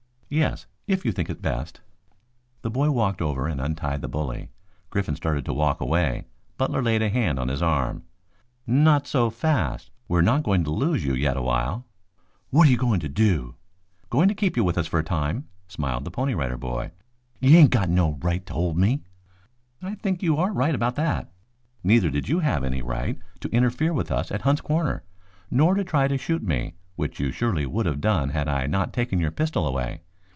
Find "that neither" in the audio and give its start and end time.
20.95-22.09